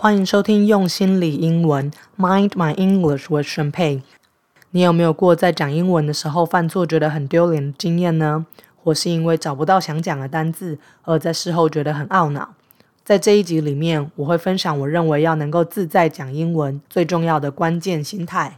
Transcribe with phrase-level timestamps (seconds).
[0.00, 4.02] 欢迎收听用心理英文，Mind My English with Champagne。
[4.70, 8.46] 你有没有过在讲英文的时候犯错，觉得很丢脸的经验呢？
[8.76, 12.54] 或是因为找不到想讲的单字，而在事后觉得很懊恼？
[13.02, 18.57] 在这一集里面，我会分享我认为要能够自在讲英文最重要的关键心态。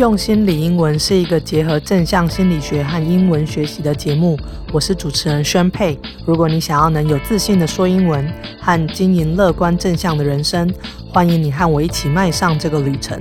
[0.00, 4.34] 用心理英文是一个结合正向心理学和英文学习的节目。
[4.72, 5.98] 我是主持人宣佩。
[6.24, 8.26] 如果你想要能有自信的说英文
[8.62, 10.72] 和经营乐观正向的人生，
[11.12, 13.20] 欢迎你和我一起迈上这个旅程。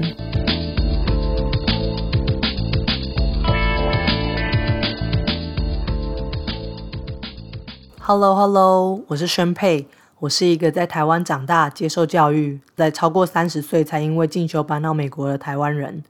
[7.99, 9.85] Hello Hello，我是宣佩。
[10.19, 16.01] 我是一个在台湾长大、接受教育，在超过三十岁才因为进修搬到美国的台湾人。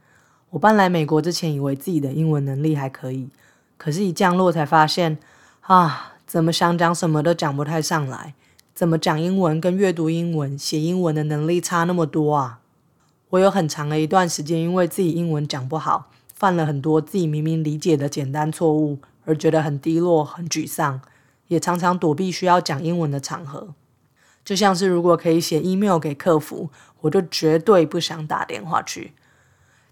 [0.52, 3.30] 我搬来美国之前，以为自己的英文能力还可以，
[3.78, 5.20] 可是，一降落才发现，
[5.62, 8.34] 啊，怎么想讲什么都讲不太上来。
[8.74, 12.62] 怎么讲英文跟阅读英文、写英文的能力差那么多啊？
[13.30, 21.00] 我有很长的一段时间，因为自己英文讲不好，犯了很多自己明明理解的简单错误，而觉得很低落、很沮丧，
[21.50, 23.76] 也常常躲避需要讲英文的场合。
[24.44, 29.14] 就像是如果可以写 email 给客服，我就绝对不想打电话去。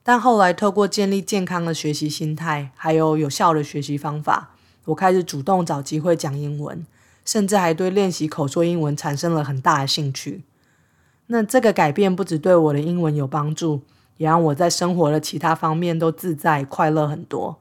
[0.09, 4.51] 但后来，透过建立健康的学习心态，还有有效的学习方法，
[4.85, 6.87] 我开始主动找机会讲英文，
[7.25, 10.45] 甚至还对练习口说英文产生了很大的兴趣。
[11.25, 13.81] 那这个改变不只对我的英文有帮助，
[14.15, 17.57] 也让我在生活的其他方面都自在快乐很多。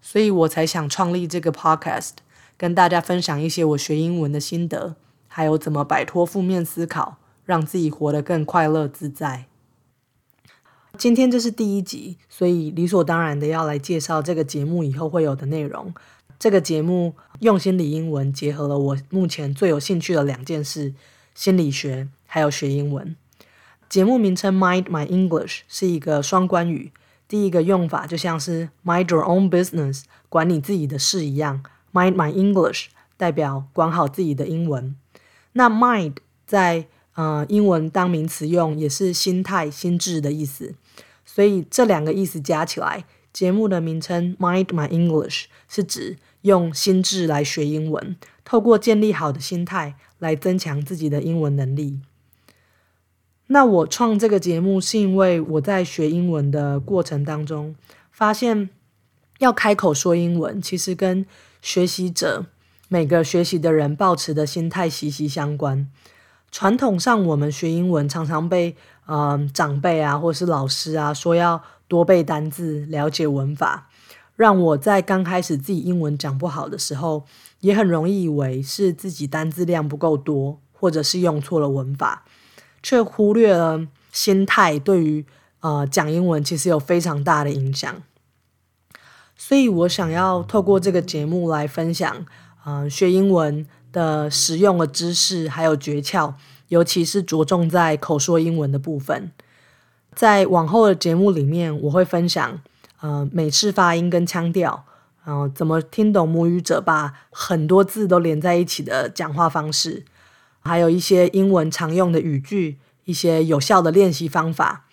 [0.00, 2.12] 所以我才想创立这个 podcast，
[2.56, 4.94] 跟大家分享一些我学英文的心得，
[5.26, 9.46] 还有怎么摆脱负面思考，让自己活得更快乐自在。
[10.98, 15.92] 今天这是第一集，所以理所当然的要来介绍这个节目以后会有的内容。
[16.38, 20.92] 这个节目用心理英文，结合了我目前最有兴趣的两件事：
[21.34, 23.16] 心理学还有学英文。
[23.88, 26.92] 节目名称 Mind My English 是一个双关语，
[27.26, 31.62] 第一个用法就像是 Mind your own business，管你自己的事一样。
[31.92, 34.94] Mind My English 代表管好自己的英文。
[35.54, 36.16] 那 Mind
[36.46, 40.74] 在呃，英文当名词用也是心态、心智的意思，
[41.34, 52.00] 所以这两个意思加起来，节目的名称 Mind My English 是指用心智来学英文，透过建立好的心态来增强自己的英文能力。
[53.46, 57.74] 那我创这个节目是因为我在学英文的过程当中，
[58.10, 58.68] 发现
[59.38, 61.24] 要开口说英文，其实跟
[61.62, 62.44] 学习者
[62.88, 65.90] 每个学习的人抱持的心态息息相关。
[66.50, 68.76] 传统上，我们学英文常常被
[69.06, 73.88] 呃长辈啊，或是老师啊说要多背单字、了解文法，
[74.36, 77.24] 让我在刚开始自己英文讲不好的时候，
[77.60, 82.24] 也很容易以为是自己单字量不够多，或者是用错了文法，
[82.82, 85.26] 却忽略了心态对于
[85.60, 88.02] 呃讲英文其实有非常大的影响。
[89.36, 92.24] 所以我想要透过这个节目来分享，
[92.64, 93.66] 嗯，学英文。
[93.92, 96.32] 的实用的知识还有诀窍，
[96.72, 99.30] 尤其是着重在口说英文的部分。
[100.14, 102.62] 在往后的节目里面，我会分享
[103.00, 104.86] 呃美式发音跟腔调，
[105.26, 110.06] 嗯，怎么听懂母语者把很多字都连在一起的讲话方式，
[110.60, 114.86] 还有一些英文常用的语句，一些有效的练习方法。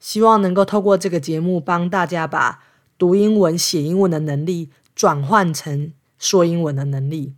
[0.00, 2.58] 希望能够透过这个节目，帮大家把
[2.98, 7.34] 读英文、写英文的能力转换成说英文的能力。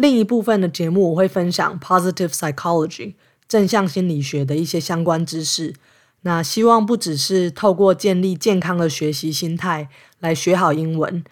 [0.00, 3.12] 另一部分的节目，我会分享 positive psychology
[3.46, 5.74] 正向心理学的一些相关知识。
[6.22, 9.90] 那希望不只是透过建立健康的学习心态
[10.20, 11.22] 来学好英文，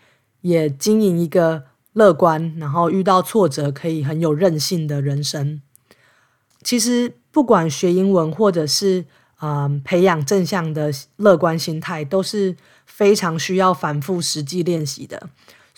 [0.43, 1.65] 也经营一个
[1.95, 5.63] 乐观，然后遇到挫折可以很有韧性的人生。
[6.63, 9.07] 其实，不管学英文或者是
[9.41, 12.55] 嗯培养正向的乐观心态，都是
[12.85, 15.31] 非常需要反复实际练习的。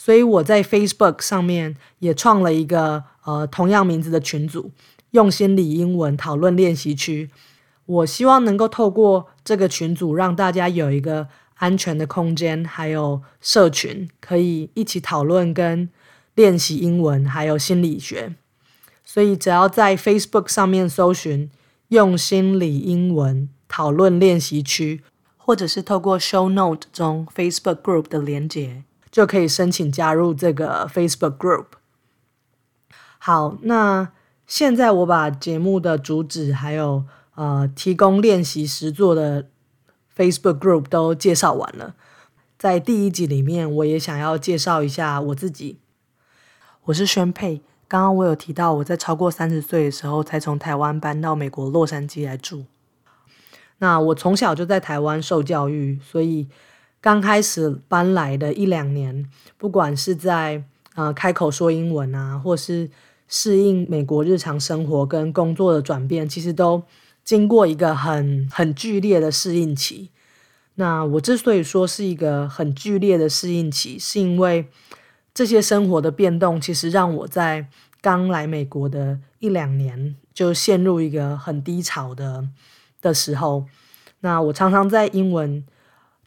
[0.02, 4.70] 所以我在 Facebook 上面也创了一个呃同样名字的群组，
[5.10, 7.28] 用心理英文讨论练习区。
[7.84, 15.90] 我希望能够透过这个群组，让大家有一个安全的空间，还有社群，可以一起讨论跟
[16.34, 18.34] 练习英文，还有心理学。
[19.04, 21.50] 所以只要在 Facebook 上面搜寻
[21.88, 25.02] “用心理英文讨论练习区”，
[25.36, 28.84] 或者是透过 Show Note 中 Facebook Group 的连接。
[29.10, 31.66] 就可以申请加入这个 Facebook Group。
[33.18, 34.12] 好，那
[34.46, 37.04] 现在我把节目的主旨还有
[37.34, 39.48] 呃提供练习实作的
[40.16, 41.94] Facebook Group 都介绍完了。
[42.58, 45.78] 在第一集里面，我也想要介绍一下我自己。
[46.84, 52.64] 我是宣佩，刚刚我有提到我在超过三十岁的时候才从台湾搬到美国洛杉矶来住。
[53.78, 56.48] 那我从小就在台湾受教育，所以
[57.00, 60.62] 刚开始搬来的一两年，不管是在
[60.94, 62.90] 呃开口说英文啊，或是
[63.28, 66.82] 适应美国日常生活跟工作的转变，其实都
[67.24, 70.10] 经过一个很很剧烈的适应期。
[70.74, 74.68] 那我之所以说是一个很剧烈的适应期，是因为
[75.32, 77.66] 这些生活的变动，其实让我在
[78.00, 82.48] 刚来美国的一两年就陷入一个很低潮的。
[83.02, 83.64] 的时候，
[84.20, 85.64] 那我常常在英文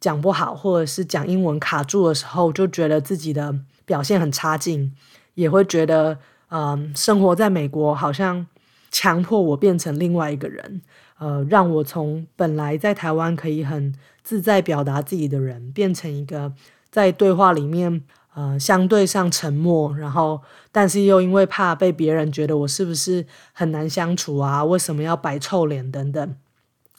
[0.04, 3.56] 讲不好，或者是讲英文卡住的时候，就觉得自己的
[3.86, 4.94] 表现很差劲，
[5.36, 6.20] 也会觉得，
[6.50, 8.46] 嗯，生活在美国好像
[8.92, 10.82] 强迫我变成另外一个人，
[11.20, 16.52] 呃，让我从本来在台湾可以很自在表达自己的人，变成一个
[16.92, 18.04] 在对话里面，
[18.34, 20.42] 呃，相对上沉默，然后
[20.74, 26.36] 但是又因为怕被别人觉得我是不是很难相处啊，为什么要摆臭脸等等。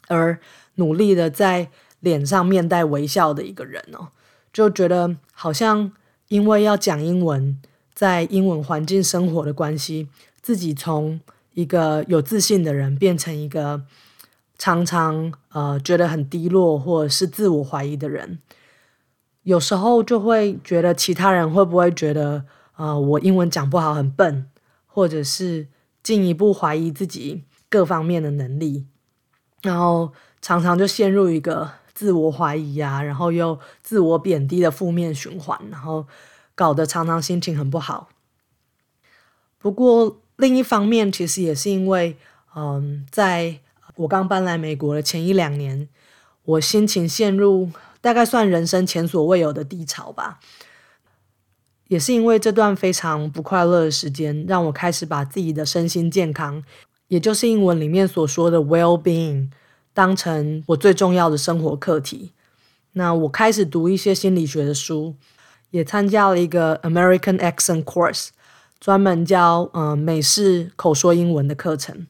[0.07, 0.39] 而
[0.75, 1.69] 努力的在
[2.05, 4.09] 脸上面带微笑的一个人哦，
[4.53, 5.91] 就觉得好像
[6.27, 7.59] 因为要讲英文，
[7.95, 10.07] 在英文环境生活的关系，
[10.39, 11.19] 自己从
[11.55, 13.81] 一个有自信的人变成一个
[14.59, 18.37] 常常呃觉得很低落或者是自我怀疑的人。
[19.41, 22.45] 有时候就会觉得其他人会不会觉得
[22.77, 24.45] 呃我英文讲不好很笨，
[24.85, 25.67] 或者是
[26.03, 28.85] 进一步怀疑自己各方面的能力。
[29.63, 36.05] 然后常常就陷入一个自我怀疑啊，然后又自我贬低的负面循环，然后
[36.53, 38.09] 搞得常常心情很不好。
[39.57, 42.17] 不过另一方面，其实也是因为，
[42.55, 43.59] 嗯，在
[43.95, 45.87] 我刚搬来美国的前一两年，
[46.43, 47.71] 我心情陷入
[48.01, 50.39] 大概算人生前所未有的低潮吧。
[51.87, 56.63] 也是因为这段非常不快乐的时间，让我开始把自己的身心健康。
[57.07, 59.49] 也就是英文里面所说的 well-being，
[59.95, 62.33] 当成我最重要的生活课题。
[62.91, 65.15] 那我开始读一些心理学的书，
[65.71, 68.27] 也参加了一个 American Accent Course，
[68.79, 72.05] 专门教呃美式口说英文的课程。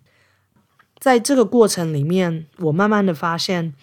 [0.99, 3.73] 在这个过程里面，我慢慢的发现，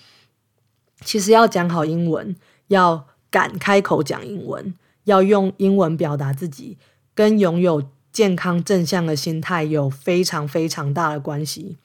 [1.02, 6.76] 其实要讲好英文，要敢开口讲英文，要用英文表达自己，
[7.14, 7.84] 跟拥有。
[8.12, 11.78] 健康正向的心态有非常非常大的关系。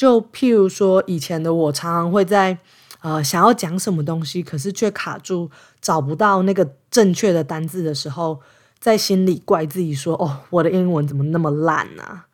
[0.00, 2.56] 就譬如说，以前的我常常会在
[3.02, 8.40] 呃想要讲什么东西，可是却卡住，找不到那个正确的单字的时候，
[8.78, 12.28] 在心里怪自己说：“哦，我的英文怎么那么烂啊？”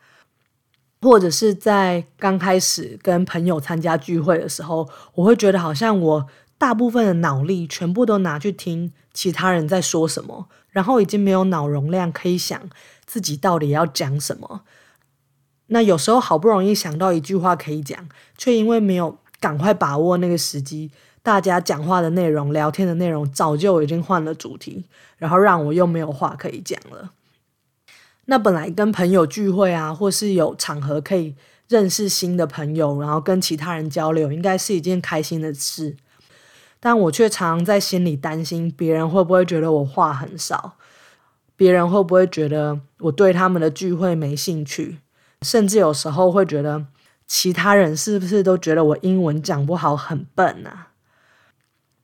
[1.03, 6.27] 或者是在刚开始跟朋友参加聚会的时候，我会觉得好像我
[6.57, 12.71] 大部分的脑力全部都拿去听其他人在说什么，然后已经没有脑容量可以想。
[13.05, 14.61] 自己到底要讲什么？
[15.69, 18.09] 那有时候好不容易想到一句话可以讲，
[18.39, 20.91] 却因为没有赶快把握那个时机，
[21.23, 24.85] 大家讲话的内容、聊天的内容早就已经换了主题，
[25.19, 27.11] 然后让我又没有话可以讲了。
[28.27, 31.35] 那本来跟朋友聚会啊，或是有场合可以
[31.69, 35.97] 认识新的朋友，然后跟其他人交流，应该是一件开心的事，
[36.79, 40.75] 但我却常常在心里担心，别人会不会觉得我话很少。
[41.57, 44.99] 别人会不会觉得我对他们的聚会没兴趣？
[45.43, 46.87] 甚至有时候会觉得
[47.27, 50.89] 其他人是不是都觉得我英文讲不好、很笨啊？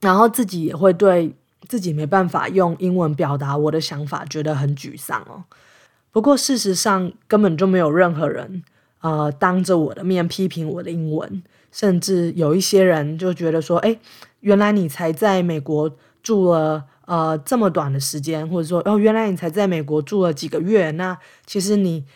[0.00, 1.34] 然后自己也会对
[1.68, 5.44] 自己没办法用英文表达我的想法觉得很沮丧哦。
[6.10, 8.62] 不过事实上根本就没有任何人
[9.00, 13.98] 呃当着我的面批评我的英文，甚至有一些人就觉得说：“哎，
[14.40, 22.06] 原来你才在美国住了。”呃，这么短的时间，或者说，哦，原来你才在美国住了几个月，那其实你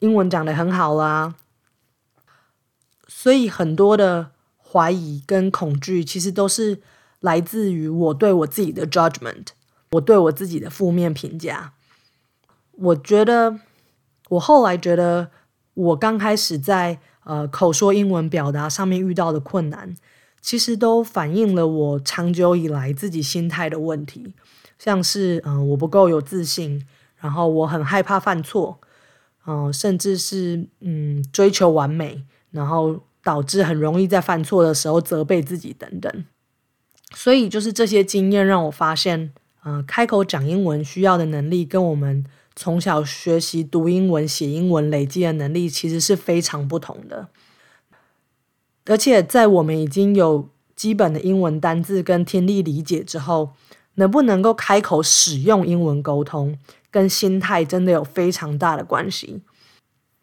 [0.00, 1.34] 英文讲的很好啦。
[3.06, 6.80] 所以很多的怀疑跟恐惧，其实都是
[7.20, 9.46] 来自于我对我自己的 judgment，
[9.92, 11.72] 我对我自己的负面评价。
[12.72, 13.58] 我觉得，
[14.28, 15.30] 我后来觉得，
[15.74, 19.96] 我刚开始在呃口说英文表达上面遇到的困难。
[20.40, 24.34] 其实都反映了我长久以来自己心态的问题，
[24.78, 26.86] 像是嗯我不够有自信，
[27.16, 28.78] 然后我很害怕犯错，
[29.46, 36.24] 嗯甚至是嗯追求完美，然后导致很容易在犯错的时候责备自己等等。
[37.14, 39.32] 所以就是这些经验让我发现，
[39.64, 47.28] 嗯开口讲英文需要的能力，跟我们从小学习读英文、写英文累积的能力其实是非常不同的。
[48.86, 53.52] 而且在我们已经有基本的英文单字跟听力理解之后，
[53.94, 56.56] 能不能够开口使用英文沟通，
[56.90, 59.42] 跟心态真的有非常大的关系。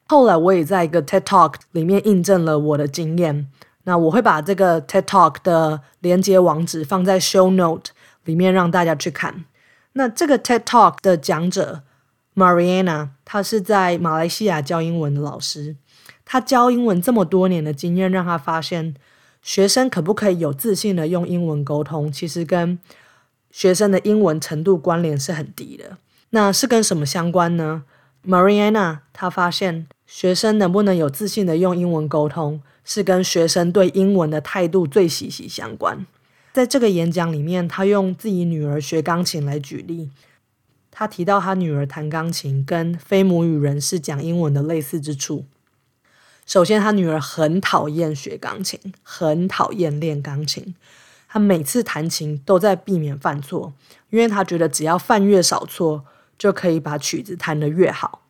[0.08, 3.48] 后来我也在一个 TED Talk 里面印证了我的经验。
[3.86, 7.92] 那我会把这个 TED Talk 的连接网址放在 Show Note
[8.24, 9.46] 里面，让大家去看。
[9.94, 11.84] 那这个 TED Talk 的讲者
[12.36, 15.76] Mariana，她是在马来西亚教英文的老师。
[16.28, 18.96] 他教英文这么多年的经验，让他发现
[19.44, 22.80] 学生可不可以有自信的用英文沟通，其实跟
[23.52, 25.98] 学生的英文程度关联是很低的。
[26.36, 27.86] 那是跟什么相关呢
[28.28, 32.62] ？Mariana 她发现学生能不能有自信的用英文沟通。
[32.88, 36.06] 是跟学生对英文的态度最息息相关。
[36.54, 40.12] 在这个演讲里面，他用自己女儿学钢琴来举例。
[40.92, 45.46] 他提到他女儿弹钢琴跟非母语人士讲英文的类似之处。
[46.46, 50.76] 首先，他女儿很讨厌学钢琴，很讨厌练钢琴。
[51.28, 53.74] 他每次弹琴都在避免犯错，
[54.12, 56.06] 因为他觉得只要犯越少错，
[56.38, 58.22] 就可以把曲子弹得越好。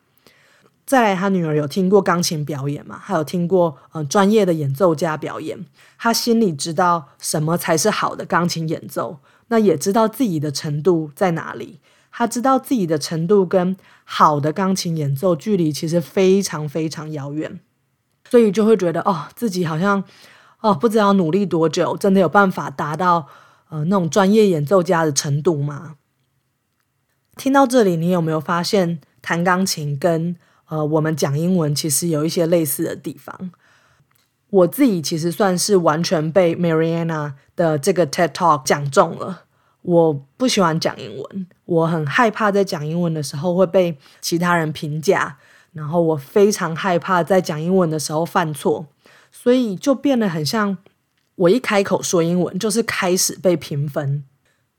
[0.84, 2.96] 再来，他女儿有听过钢琴表演嘛？
[2.96, 5.66] 还有听过呃专业的演奏家表演，
[5.98, 11.80] 他心里知道什么才是好的钢琴演奏，那也知道自己的程度在哪里。
[12.12, 17.58] 他知道自己的程度跟好的钢琴演奏距离其实非常非常遥远，
[18.30, 20.02] 所以就会觉得哦，自己好像
[20.60, 23.26] 哦不知道努力多久，真的有办法达到
[23.70, 25.96] 呃那种专业演奏家的程度吗？
[27.36, 30.34] 听到这里，你有没有发现弹钢琴跟
[30.68, 33.52] 呃，我们讲英文其实有一些类似的地方。
[34.48, 39.44] 我自己其实算是完全被 Mariana 的这个 TED Talk 讲中了。
[39.82, 45.36] 我不喜欢讲英文，我很害怕在讲英文的时候会被其他人评价，
[45.72, 48.86] 然后我非常害怕在讲英文的时候犯错，
[49.30, 50.76] 所以就变得很像
[51.36, 54.24] 我一开口说英文就是开始被评分，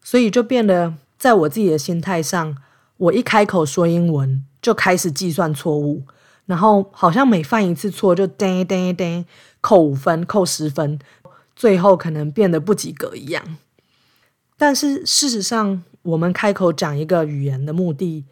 [0.04, 2.58] 所以就变得在我自己的心态上，
[2.98, 4.44] 我一开口说英文。
[4.60, 6.04] 就开始计算错误，
[6.46, 9.26] 然后好像每犯一次错就叮叮叮
[9.62, 11.00] 扣五分、扣十分，
[11.56, 13.58] 最后可能变得不及格一样。
[14.58, 18.26] 但是事实上，我们开口讲一个语言的目的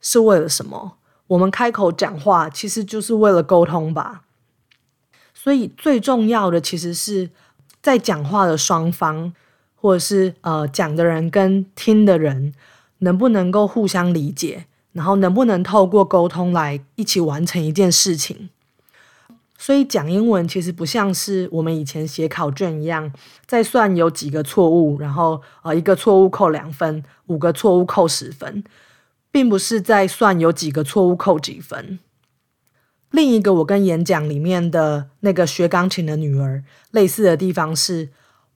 [0.00, 0.96] 是为了什么？
[1.26, 4.22] 我们开口讲话其实就是为了沟通吧。
[5.34, 7.28] 所以最重要的其实是
[7.82, 9.34] 在讲话的双方，
[9.82, 12.54] 或者是呃讲的人跟听的人，
[12.98, 14.66] 能不能够互相理解。
[14.92, 18.50] 然后能不能透过沟通来一起完成一件事情？
[19.56, 23.10] 所以讲英文其实不像是我们以前写考卷一样，
[23.46, 28.62] 在算有几个错误，然后呃一个错误扣两分，五个错误扣十分，
[29.30, 31.98] 并不是在算有几个错误扣几分。
[33.12, 38.10] 另一个我跟演讲里面的那个学钢琴的女儿类似的地方是，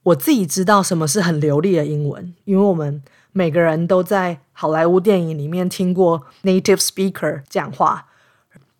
[0.07, 3.03] 我自己知道什么是很流利的英文，因为我们。
[3.33, 8.07] 每个人都在好莱坞电影里面听过 native speaker 讲话，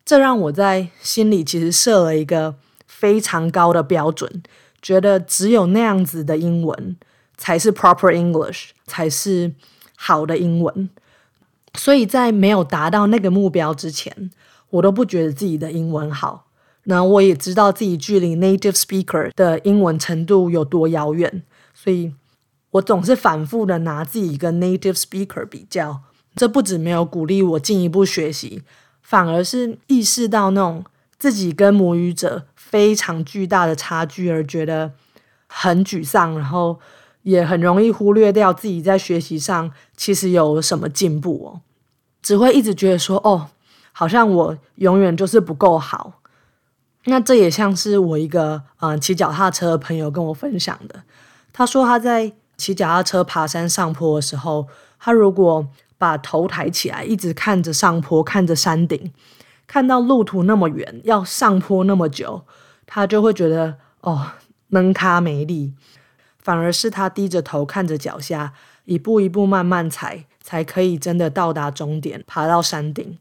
[0.03, 2.55] 这让我在心里其实设了一个
[2.87, 4.43] 非常高的标准，
[4.81, 6.97] 觉得只有那样子的英文
[7.37, 9.53] 才是 proper English，才是
[9.95, 10.89] 好的英文。
[11.75, 14.31] 所以在没有达到那个目标之前，
[14.71, 16.46] 我都不觉得自己的英文好。
[16.87, 22.15] 那我也知道自己距离 native speaker 的英文程度有多遥远，所以。
[22.73, 26.03] 我总是反复的拿自己跟 native speaker 比较，
[26.35, 28.63] 这不止没有鼓励我进一步学习，
[29.01, 30.85] 反而是意识到那种
[31.19, 34.93] 自己跟母语者非常巨大的差距，而觉得
[35.47, 36.79] 很沮丧，然后
[37.23, 41.61] 也很容易忽略掉自己在学习上其实有什么进步哦，
[42.21, 43.49] 只会一直觉得说哦，
[43.93, 46.21] 好像我永远就是不够好。
[47.07, 51.03] 那这也像是我一个嗯骑脚踏车的朋友跟我分享的，
[51.53, 52.33] 他说他在。
[52.59, 54.67] 骑脚踏车爬山上坡的时候，
[54.99, 59.13] 他如果把头抬起来，一直看着上坡，看着山顶，
[59.67, 62.47] 看到路途那么远，要上坡那么久，
[62.87, 64.29] 他就会觉得哦，
[64.69, 65.75] 闷咖没力。
[66.39, 68.55] 反而是他低着头看着脚下，
[68.87, 73.19] 一步一步慢慢踩，才可以真的到达终点，爬到山顶。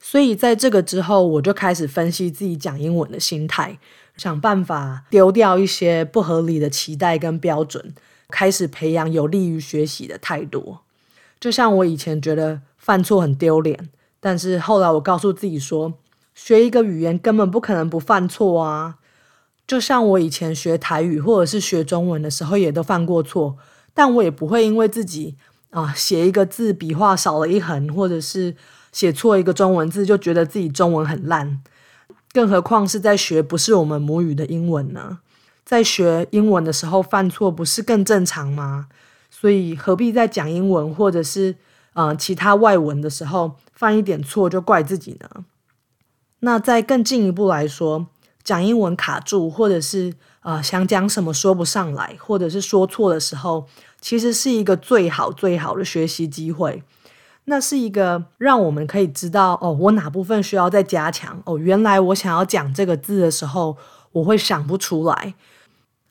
[0.00, 3.78] 所以在这个之后，我就开始分析自己讲英文的心态。
[4.16, 7.94] 想办法丢掉一些不合理的期待跟标准，
[8.28, 10.78] 开始培养有利于学习的态度。
[11.38, 13.88] 就像我以前觉得犯错很丢脸，
[14.18, 15.94] 但是后来我告诉自己说，
[16.34, 18.96] 学一个语言根本不可能不犯错啊。
[19.66, 23.56] 就像我以前学台语或者是学中文的时候，也都犯过错，
[23.94, 25.36] 但我也不会因为自己
[25.70, 28.54] 啊写一个字笔画少了一横，或者是
[28.92, 31.62] 写错一个中文字，就觉得自己中文很烂。
[32.32, 35.18] 更何况是在学不是我们母语的英文呢？
[35.64, 38.88] 在学英文的时候犯错不是更正常吗？
[39.30, 41.56] 所以何必在讲英文或者是
[41.92, 45.44] 呃其他外文的时候犯一点错就怪自己呢？
[46.40, 48.06] 那再更进一步来说，
[48.42, 53.66] 讲英文卡住，或者是呃想讲什么说不上来，或者是说错的时候，
[54.00, 56.82] 其实是一个最好最好的学习机会。
[57.50, 61.58] 那是一个让我们可以知道哦，我哪部分需要再加强哦。
[61.58, 63.76] 原来我想要讲这个字的时候，
[64.12, 65.34] 我会想不出来。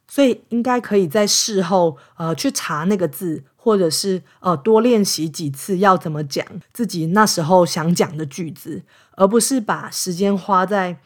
[0.06, 10.98] 所以应该可以在事后，呃，去查那个字，或者是呃多练习几次要怎么讲自己那时候想讲的句子，而不是把时间花在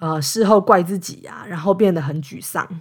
[0.00, 2.80] 呃事后怪自己呀，然后变得很沮丧。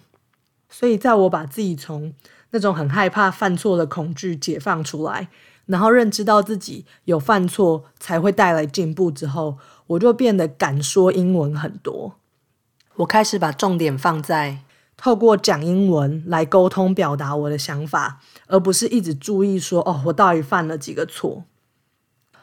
[0.70, 2.12] 所以在我把自己从
[2.50, 5.30] 那种很害怕犯错的恐惧解放出来，
[5.68, 12.16] 然后认知到自己有犯错才会带来进步之后，我就变得敢说英文很多。
[12.96, 14.60] 我开始把重点放在。
[15.00, 21.44] 透过讲英文来沟通表达我的想法，而不是一直注意说哦，我到底犯了几个错。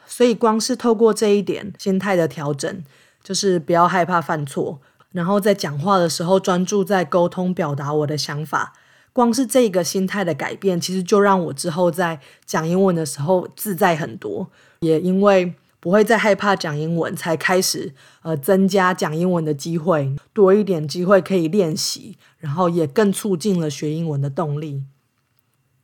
[0.05, 2.81] 所以光是透过这一点心态的调整，
[3.21, 4.79] 就是不要害怕犯错，
[5.11, 8.71] 然后在讲话的时候专注在沟通表达我的想法。
[9.15, 14.51] 光是这个心态的改变，其实就让我之后在讲英文的时候自在很多。
[14.81, 15.55] 也因为。
[15.77, 17.93] 不会再害怕讲英文，才开始
[18.23, 24.81] 呃增加讲英文的机会，多一点机会可以练习，然后也更促进了学英文的动力。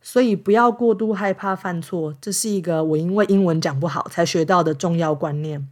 [0.00, 5.68] 所以不要过度害怕犯错，这是一个我因为英文讲不好才学到的重要观念。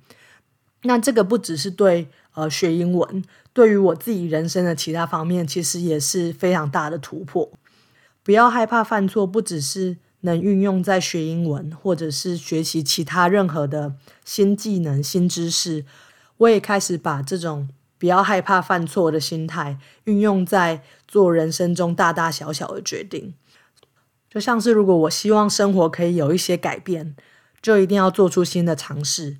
[0.85, 7.51] 那这个不只是对呃学英文，对于我自己人生的其他方面，其实也是非常大的突破。
[8.23, 9.99] 不要害怕犯错，不只是。
[10.23, 15.87] 能运用在学英文，或者是学习其他任何的新技能、新知识，
[16.37, 23.33] 我也开始把这种不要害怕犯错的心态运用在做人生中大大小小的决定。
[24.29, 27.17] 就像是如果我希望生活可以有一些改变，
[27.63, 29.39] 就一定要做出新的尝试。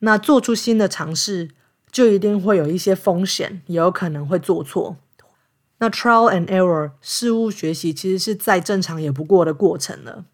[0.00, 1.50] 那做出新的尝试，
[1.90, 4.96] 就一定会有一些风险，也有可能会做错。
[5.80, 10.24] 那 trial and error 事物学习其实是再正常也不过的过程了，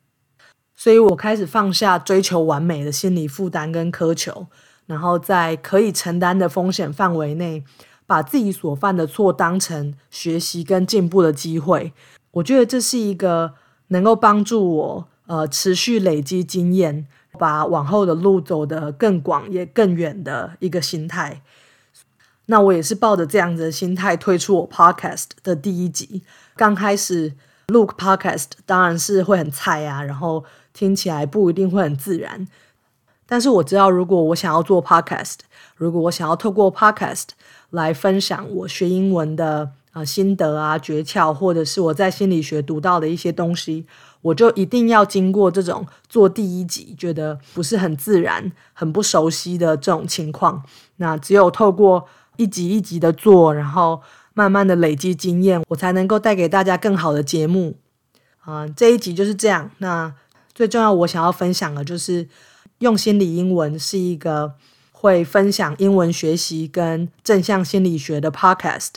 [0.75, 4.47] 所以我开始放下追求完美的心理负担跟苛求，
[4.87, 7.63] 然后在可以承担的风险范围内，
[8.07, 11.93] 把自己所犯的错当成学习跟进步的机会。
[12.33, 13.53] 我觉得这是一个
[13.89, 17.07] 能够帮助我呃持续累积经验，
[17.39, 21.43] 把往后的路走得更广也更远的一个心态。
[22.47, 26.23] 那我也是抱着这样子的心态推出我 podcast 的第一集。
[26.57, 27.33] 刚开始
[27.69, 32.47] 录 podcast 当然是会很菜啊，然后听起来不一定会很自然。
[33.27, 35.37] 但是我知道，如果我想要做 podcast，
[35.77, 37.29] 如果我想要透过 podcast
[37.71, 43.87] 来分享我学英文的啊心得啊诀窍，或者是我在心理学读到的一些东西，
[44.25, 50.63] 我就一定要经过这种做第一集觉得不是很自然、很不熟悉的这种情况。
[50.97, 52.07] 那只有透过
[52.37, 54.01] 一集一集的做，然后
[54.33, 57.77] 慢慢的累积经验，我才能够带给大家更好的节目。
[58.41, 59.71] 啊，这一集就是这样。
[59.79, 60.15] 那
[60.55, 62.27] 最重要，我想要分享的就是
[62.79, 64.55] 用心理英文是一个
[64.93, 68.91] 会分享英文学习跟正向心理学的 podcast。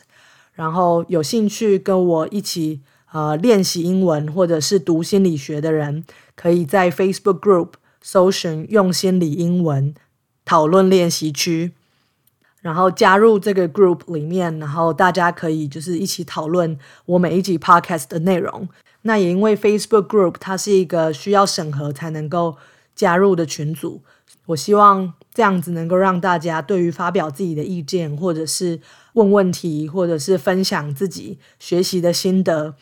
[0.53, 2.81] 然后有兴趣跟我一起
[3.11, 6.03] 呃练习英文或者是读心理学的人，
[6.35, 7.69] 可以在 Facebook group
[8.01, 9.93] 搜寻“用心理英文”
[10.45, 11.73] 讨论练习区。
[12.59, 18.67] 然后加入这个 group 里面，然后大家可以就是一起讨论我每一集 podcast 的内容。
[19.03, 22.57] 那也因为 Facebook group 它是一个需要审核才能够
[22.93, 24.01] 加入的群组，
[24.47, 28.81] 我希望这样子能够让大家对于发表自己的意见，或者是
[29.13, 32.75] 问问题，或者是分享自己学习的心得，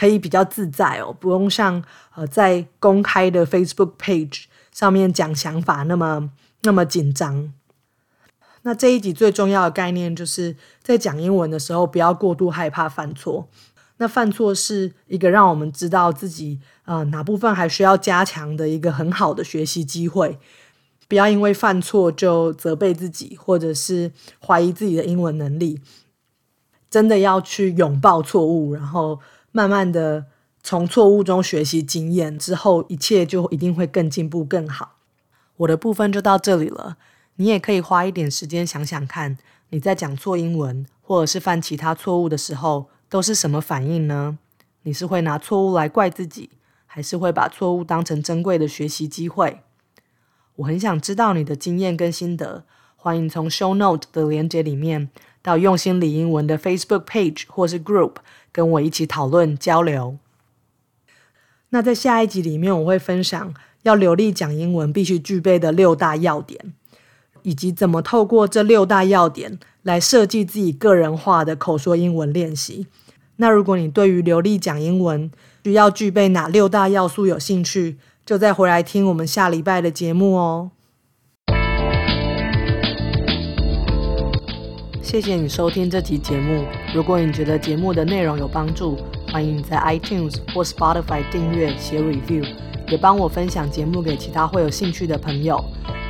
[0.00, 1.84] 可以比较自在哦，不用像
[2.14, 6.30] 呃在公开的 Facebook page 上面讲想法那么
[6.62, 7.52] 那么紧张。
[8.62, 13.46] 那这一集最重要的概念，就是在讲英文的时候，不要过度害怕犯错。
[13.98, 20.38] 那犯错是一个让我们知道自己呃哪部分还需要加强的一个很好的学习机会。
[21.08, 24.10] 不要因为犯错就责备自己，或者是
[24.42, 25.78] 怀疑自己的英文能力。
[26.88, 29.20] 真的要去拥抱错误，然后
[29.52, 30.26] 慢慢的
[30.62, 34.96] 从错误中学习经验，之后一切就一定会更进步更好。
[35.58, 36.96] 我的部分就到这里了。
[37.36, 39.38] 你也可以花一点时间想想看，
[39.70, 44.38] 你在讲错英文或者是犯其他错误的时候，都是什么反应呢？
[44.82, 46.50] 你是会拿错误来怪自己，
[46.86, 49.60] 还是会把错误当成珍贵的学习机会？
[50.56, 52.64] 我很想知道你的经验跟心得，
[52.96, 55.08] 欢迎从 Show Note 的连接里面
[55.40, 58.16] 到用心理英文的 Facebook page 或是 Group，
[58.52, 60.18] 跟我一起讨论交流。
[61.70, 66.72] 那在下一集里面，我会分享要流利讲英文必须具备的六大要点，
[67.42, 72.86] 以及怎么透过这六大要点来设计自己个人化的口说英文练习。
[73.36, 75.30] 那如果你对于流利讲英文
[75.64, 80.72] 需要具备哪六大要素有兴趣，就再回来听我们下礼拜的节目哦。
[85.10, 86.64] 谢谢你收听这期节目。
[86.94, 88.96] 如果你觉得节目的内容有帮助，
[89.26, 92.46] 欢迎在 iTunes 或 Spotify 订阅、写 review，
[92.86, 95.60] 也帮我分享节目给其他会有兴趣的朋友。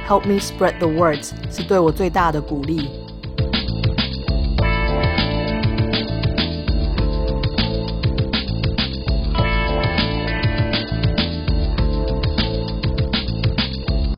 [0.06, 2.90] Help me spread the words 是对我最大的鼓励。